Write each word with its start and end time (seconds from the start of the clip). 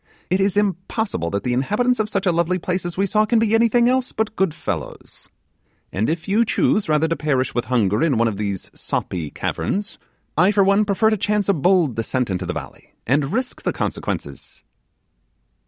'It 0.31 0.39
is 0.39 0.57
impossible 0.57 1.29
that 1.29 1.43
the 1.43 1.53
inhabitants 1.53 1.99
of 1.99 2.09
such 2.09 2.25
a 2.25 2.31
lovely 2.31 2.57
place 2.57 2.87
as 2.87 2.97
we 2.97 3.05
saw 3.05 3.23
can 3.23 3.37
be 3.37 3.53
anything 3.53 3.87
else 3.87 4.11
but 4.11 4.35
good 4.35 4.51
fellows; 4.51 5.29
and 5.91 6.09
if 6.09 6.27
you 6.27 6.43
choose 6.43 6.89
rather 6.89 7.07
to 7.07 7.15
perish 7.15 7.53
with 7.53 7.65
hunger 7.65 8.01
in 8.01 8.17
one 8.17 8.27
of 8.27 8.37
these 8.37 8.71
soppy 8.73 9.29
caverns, 9.29 9.99
I 10.35 10.51
for 10.53 10.63
one 10.63 10.85
prefer 10.85 11.11
to 11.11 11.17
chance 11.17 11.49
a 11.49 11.53
bold 11.53 11.95
descent 11.95 12.31
into 12.31 12.47
the 12.47 12.51
valley, 12.53 12.95
and 13.05 13.31
risk 13.31 13.61
the 13.61 13.71
consequences'. 13.73 14.65